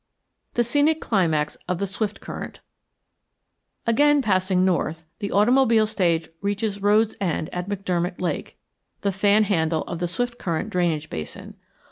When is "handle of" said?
9.43-9.99